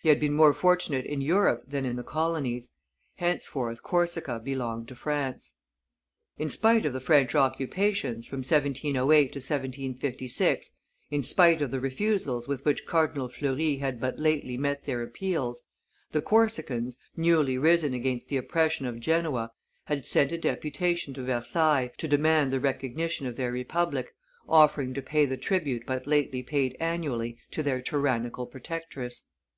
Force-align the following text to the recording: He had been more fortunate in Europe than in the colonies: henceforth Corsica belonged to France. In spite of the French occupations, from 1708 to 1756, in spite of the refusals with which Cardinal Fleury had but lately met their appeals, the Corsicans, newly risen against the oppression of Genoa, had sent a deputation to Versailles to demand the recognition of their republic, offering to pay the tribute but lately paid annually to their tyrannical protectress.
He 0.00 0.10
had 0.10 0.20
been 0.20 0.34
more 0.34 0.54
fortunate 0.54 1.06
in 1.06 1.20
Europe 1.20 1.64
than 1.66 1.84
in 1.84 1.96
the 1.96 2.04
colonies: 2.04 2.70
henceforth 3.16 3.82
Corsica 3.82 4.38
belonged 4.38 4.86
to 4.88 4.94
France. 4.94 5.54
In 6.38 6.48
spite 6.48 6.86
of 6.86 6.92
the 6.92 7.00
French 7.00 7.34
occupations, 7.34 8.24
from 8.24 8.38
1708 8.40 9.32
to 9.32 9.38
1756, 9.40 10.76
in 11.10 11.24
spite 11.24 11.60
of 11.60 11.72
the 11.72 11.80
refusals 11.80 12.46
with 12.46 12.64
which 12.64 12.86
Cardinal 12.86 13.28
Fleury 13.28 13.78
had 13.78 13.98
but 13.98 14.20
lately 14.20 14.56
met 14.56 14.84
their 14.84 15.02
appeals, 15.02 15.64
the 16.12 16.22
Corsicans, 16.22 16.96
newly 17.16 17.58
risen 17.58 17.92
against 17.92 18.28
the 18.28 18.36
oppression 18.36 18.86
of 18.86 19.00
Genoa, 19.00 19.50
had 19.86 20.06
sent 20.06 20.30
a 20.30 20.38
deputation 20.38 21.12
to 21.14 21.24
Versailles 21.24 21.90
to 21.96 22.06
demand 22.06 22.52
the 22.52 22.60
recognition 22.60 23.26
of 23.26 23.34
their 23.34 23.50
republic, 23.50 24.14
offering 24.48 24.94
to 24.94 25.02
pay 25.02 25.26
the 25.26 25.36
tribute 25.36 25.82
but 25.86 26.06
lately 26.06 26.44
paid 26.44 26.76
annually 26.78 27.36
to 27.50 27.64
their 27.64 27.82
tyrannical 27.82 28.46
protectress. 28.46 29.24